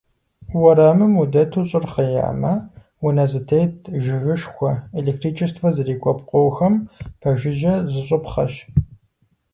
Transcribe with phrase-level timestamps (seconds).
[0.61, 2.53] Уэрамым удэту щӏыр хъеямэ,
[3.05, 3.73] унэ зэтет,
[4.03, 6.73] жыгышхуэ, электричествэ зрикӏуэ пкъохэм
[7.19, 8.53] пэжыжьэ зыщӏыпхъэщ.